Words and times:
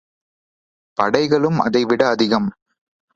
படைகளும் 0.97 1.59
அதைவிட 1.59 2.01
அதிகம்! 2.07 2.49